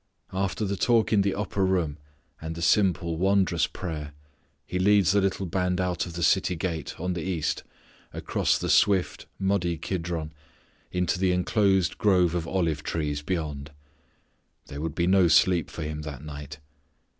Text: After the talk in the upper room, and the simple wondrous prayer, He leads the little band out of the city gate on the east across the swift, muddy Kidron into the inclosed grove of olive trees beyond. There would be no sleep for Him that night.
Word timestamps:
After 0.33 0.65
the 0.65 0.77
talk 0.77 1.13
in 1.13 1.21
the 1.21 1.35
upper 1.35 1.63
room, 1.63 1.99
and 2.41 2.55
the 2.55 2.63
simple 2.63 3.17
wondrous 3.17 3.67
prayer, 3.67 4.13
He 4.65 4.79
leads 4.79 5.11
the 5.11 5.21
little 5.21 5.45
band 5.45 5.79
out 5.79 6.07
of 6.07 6.13
the 6.13 6.23
city 6.23 6.55
gate 6.55 6.99
on 6.99 7.13
the 7.13 7.21
east 7.21 7.61
across 8.11 8.57
the 8.57 8.67
swift, 8.67 9.27
muddy 9.37 9.77
Kidron 9.77 10.33
into 10.91 11.19
the 11.19 11.31
inclosed 11.31 11.99
grove 11.99 12.33
of 12.33 12.47
olive 12.47 12.81
trees 12.81 13.21
beyond. 13.21 13.73
There 14.69 14.81
would 14.81 14.95
be 14.95 15.05
no 15.05 15.27
sleep 15.27 15.69
for 15.69 15.83
Him 15.83 16.01
that 16.01 16.23
night. 16.23 16.57